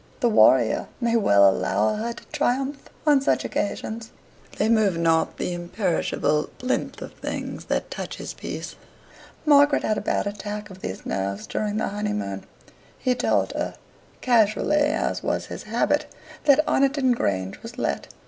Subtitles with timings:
[0.19, 4.09] The warrior may well allow her to triumph on such occasions;
[4.57, 8.73] they move not the imperishable plinth of things that touch his peace.
[9.45, 12.45] Margaret had a bad attack of these nerves during the honeymoon.
[12.97, 13.75] He told her
[14.21, 16.07] casually, as was his habit
[16.45, 18.07] that Oniton Grange was let.